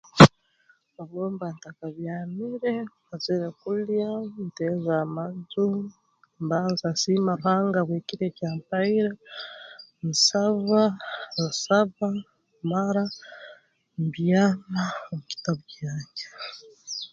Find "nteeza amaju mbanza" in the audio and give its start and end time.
4.45-6.87